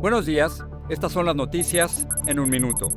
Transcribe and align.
Buenos 0.00 0.24
días, 0.24 0.64
estas 0.88 1.12
son 1.12 1.26
las 1.26 1.36
noticias 1.36 2.08
en 2.26 2.40
un 2.40 2.48
minuto. 2.48 2.88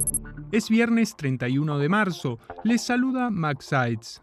Es 0.53 0.69
viernes 0.69 1.17
31 1.17 1.77
de 1.77 1.89
marzo. 1.89 2.39
Les 2.63 2.81
saluda 2.81 3.29
Max 3.29 3.65
Seitz. 3.65 4.21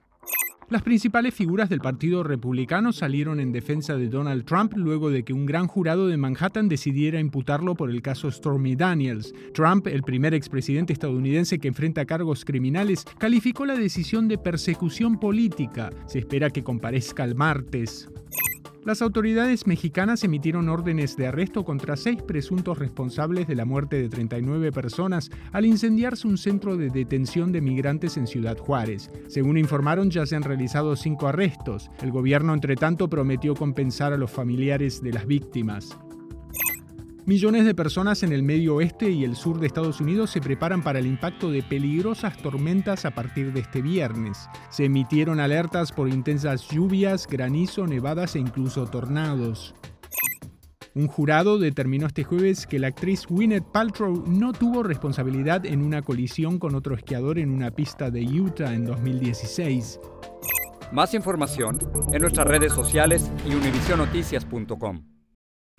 Las 0.70 0.80
principales 0.80 1.34
figuras 1.34 1.68
del 1.68 1.80
Partido 1.80 2.22
Republicano 2.22 2.94
salieron 2.94 3.38
en 3.38 3.52
defensa 3.52 3.96
de 3.96 4.08
Donald 4.08 4.46
Trump 4.46 4.72
luego 4.76 5.10
de 5.10 5.24
que 5.24 5.34
un 5.34 5.44
gran 5.44 5.66
jurado 5.66 6.06
de 6.06 6.16
Manhattan 6.16 6.70
decidiera 6.70 7.20
imputarlo 7.20 7.74
por 7.74 7.90
el 7.90 8.00
caso 8.00 8.30
Stormy 8.30 8.76
Daniels. 8.76 9.34
Trump, 9.52 9.86
el 9.86 10.02
primer 10.02 10.32
expresidente 10.32 10.94
estadounidense 10.94 11.58
que 11.58 11.68
enfrenta 11.68 12.06
cargos 12.06 12.46
criminales, 12.46 13.04
calificó 13.18 13.66
la 13.66 13.74
decisión 13.74 14.26
de 14.26 14.38
persecución 14.38 15.20
política. 15.20 15.90
Se 16.06 16.20
espera 16.20 16.48
que 16.48 16.64
comparezca 16.64 17.24
el 17.24 17.34
martes. 17.34 18.08
Las 18.82 19.02
autoridades 19.02 19.66
mexicanas 19.66 20.24
emitieron 20.24 20.70
órdenes 20.70 21.14
de 21.14 21.26
arresto 21.26 21.64
contra 21.64 21.98
seis 21.98 22.22
presuntos 22.22 22.78
responsables 22.78 23.46
de 23.46 23.54
la 23.54 23.66
muerte 23.66 24.00
de 24.00 24.08
39 24.08 24.72
personas 24.72 25.30
al 25.52 25.66
incendiarse 25.66 26.26
un 26.26 26.38
centro 26.38 26.78
de 26.78 26.88
detención 26.88 27.52
de 27.52 27.60
migrantes 27.60 28.16
en 28.16 28.26
Ciudad 28.26 28.56
Juárez. 28.56 29.10
Según 29.28 29.58
informaron, 29.58 30.10
ya 30.10 30.24
se 30.24 30.34
han 30.34 30.44
realizado 30.44 30.96
cinco 30.96 31.28
arrestos. 31.28 31.90
El 32.00 32.10
gobierno, 32.10 32.54
entre 32.54 32.74
tanto, 32.74 33.10
prometió 33.10 33.54
compensar 33.54 34.14
a 34.14 34.16
los 34.16 34.30
familiares 34.30 35.02
de 35.02 35.12
las 35.12 35.26
víctimas. 35.26 35.98
Millones 37.30 37.64
de 37.64 37.76
personas 37.76 38.24
en 38.24 38.32
el 38.32 38.42
medio 38.42 38.74
oeste 38.74 39.08
y 39.08 39.22
el 39.22 39.36
sur 39.36 39.60
de 39.60 39.68
Estados 39.68 40.00
Unidos 40.00 40.30
se 40.30 40.40
preparan 40.40 40.82
para 40.82 40.98
el 40.98 41.06
impacto 41.06 41.48
de 41.48 41.62
peligrosas 41.62 42.36
tormentas 42.38 43.04
a 43.04 43.12
partir 43.12 43.52
de 43.52 43.60
este 43.60 43.82
viernes. 43.82 44.48
Se 44.68 44.86
emitieron 44.86 45.38
alertas 45.38 45.92
por 45.92 46.08
intensas 46.08 46.66
lluvias, 46.66 47.28
granizo, 47.28 47.86
nevadas 47.86 48.34
e 48.34 48.40
incluso 48.40 48.84
tornados. 48.86 49.76
Un 50.96 51.06
jurado 51.06 51.60
determinó 51.60 52.08
este 52.08 52.24
jueves 52.24 52.66
que 52.66 52.80
la 52.80 52.88
actriz 52.88 53.24
Gwyneth 53.28 53.70
Paltrow 53.70 54.24
no 54.26 54.52
tuvo 54.52 54.82
responsabilidad 54.82 55.64
en 55.66 55.82
una 55.82 56.02
colisión 56.02 56.58
con 56.58 56.74
otro 56.74 56.96
esquiador 56.96 57.38
en 57.38 57.52
una 57.52 57.70
pista 57.70 58.10
de 58.10 58.24
Utah 58.24 58.74
en 58.74 58.86
2016. 58.86 60.00
Más 60.90 61.14
información 61.14 61.78
en 62.12 62.22
nuestras 62.22 62.48
redes 62.48 62.72
sociales 62.72 63.30
y 63.48 63.54
univisionoticias.com. 63.54 65.19